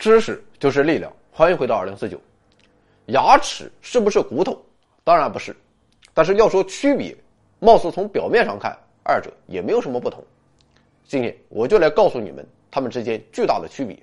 [0.00, 2.18] 知识就是力量，欢迎回到二零四九。
[3.08, 4.58] 牙齿是不是骨头？
[5.04, 5.54] 当然不是。
[6.14, 7.14] 但是要说区别，
[7.58, 8.74] 貌似从表面上看，
[9.04, 10.24] 二者也没有什么不同。
[11.04, 13.94] 今天我就来告诉你们它们之间巨大的区别。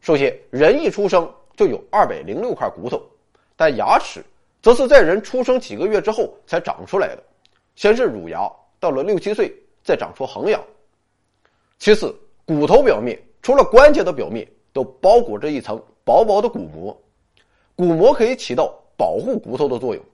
[0.00, 3.00] 首先，人一出生就有二百零六块骨头，
[3.54, 4.20] 但牙齿
[4.60, 7.22] 则是在人出生几个月之后才长出来的，
[7.76, 10.60] 先是乳牙，到了六七岁再长出恒牙。
[11.78, 12.12] 其次，
[12.44, 14.44] 骨头表面除了关节的表面，
[14.78, 16.96] 都包裹着一层薄薄的骨膜，
[17.74, 20.04] 骨膜可以起到保护骨头的作用。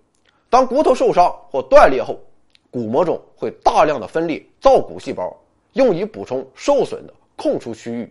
[0.49, 2.19] 当骨头受伤或断裂后，
[2.71, 5.39] 骨膜中会大量的分裂造骨细胞，
[5.75, 8.11] 用以补充受损的空出区域。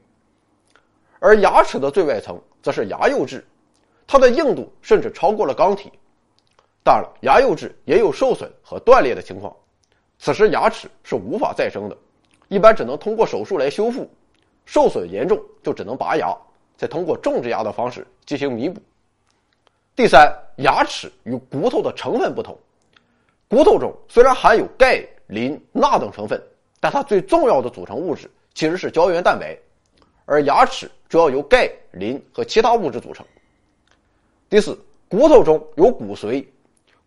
[1.17, 3.43] 而牙齿的最外层则是牙釉质，
[4.05, 5.91] 它的硬度甚至超过了钢体。
[6.83, 9.51] 当然了，牙釉质也有受损和断裂的情况，
[10.19, 11.97] 此时牙齿是无法再生的，
[12.47, 14.07] 一般只能通过手术来修复。
[14.65, 16.35] 受损严重就只能拔牙，
[16.77, 18.81] 再通过种植牙的方式进行弥补。
[19.95, 22.57] 第三，牙齿与骨头的成分不同，
[23.47, 26.41] 骨头中虽然含有钙、磷、钠等成分，
[26.79, 29.57] 但它最重要的组成物质其实是胶原蛋白，
[30.25, 33.25] 而牙齿主要由钙、磷和其他物质组成。
[34.49, 36.43] 第四，骨头中有骨髓，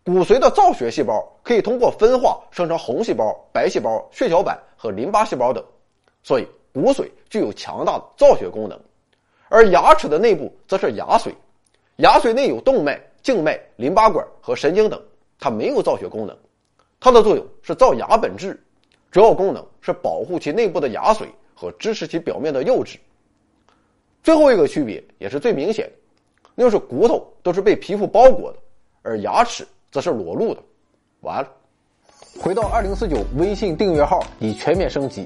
[0.05, 5.65] 骨髓的造血细胞可以通过分化生成红细胞、白细胞、血小板和淋巴细胞等，
[6.21, 6.47] 所以。
[6.77, 8.79] 骨髓具有强大的造血功能，
[9.49, 11.31] 而牙齿的内部则是牙髓，
[11.95, 15.01] 牙髓内有动脉、静脉、淋巴管和神经等，
[15.39, 16.37] 它没有造血功能，
[16.99, 18.61] 它的作用是造牙本质，
[19.09, 22.99] 主要功能是保护其内部的牙髓和支持其表面的釉质。
[24.21, 25.93] 最后一个区别也是最明显的，
[26.53, 28.59] 那就是骨头都是被皮肤包裹的，
[29.01, 30.61] 而牙齿则是裸露的。
[31.21, 31.49] 完了，
[32.39, 35.25] 回到二零四九微信订阅号已全面升级。